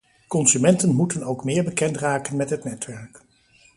Consumenten 0.27 0.95
moeten 0.95 1.23
ook 1.23 1.43
meer 1.43 1.63
bekend 1.63 1.97
raken 1.97 2.35
met 2.35 2.49
het 2.49 2.63
netwerk. 2.63 3.21